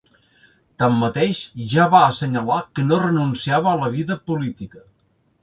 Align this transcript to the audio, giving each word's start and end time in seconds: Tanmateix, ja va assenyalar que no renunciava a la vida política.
Tanmateix, 0.83 1.41
ja 1.73 1.85
va 1.91 2.01
assenyalar 2.07 2.57
que 2.79 2.87
no 2.87 2.99
renunciava 3.05 3.71
a 3.75 3.81
la 3.83 3.93
vida 3.99 4.19
política. 4.33 4.85